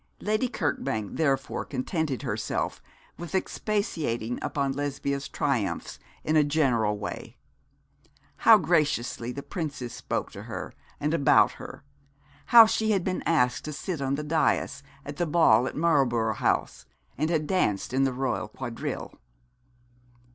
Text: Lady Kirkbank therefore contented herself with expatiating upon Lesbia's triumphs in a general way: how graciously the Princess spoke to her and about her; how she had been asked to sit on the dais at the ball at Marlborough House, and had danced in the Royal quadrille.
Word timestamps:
Lady 0.19 0.47
Kirkbank 0.49 1.15
therefore 1.17 1.63
contented 1.63 2.23
herself 2.23 2.81
with 3.19 3.35
expatiating 3.35 4.39
upon 4.41 4.71
Lesbia's 4.71 5.27
triumphs 5.27 5.99
in 6.23 6.35
a 6.35 6.43
general 6.43 6.97
way: 6.97 7.37
how 8.37 8.57
graciously 8.57 9.31
the 9.31 9.43
Princess 9.43 9.93
spoke 9.93 10.31
to 10.31 10.41
her 10.41 10.73
and 10.99 11.13
about 11.13 11.51
her; 11.51 11.83
how 12.47 12.65
she 12.65 12.89
had 12.89 13.03
been 13.03 13.21
asked 13.27 13.63
to 13.63 13.71
sit 13.73 14.01
on 14.01 14.15
the 14.15 14.23
dais 14.23 14.81
at 15.05 15.17
the 15.17 15.27
ball 15.27 15.67
at 15.67 15.75
Marlborough 15.77 16.33
House, 16.33 16.87
and 17.15 17.29
had 17.29 17.45
danced 17.45 17.93
in 17.93 18.03
the 18.03 18.11
Royal 18.11 18.47
quadrille. 18.47 19.13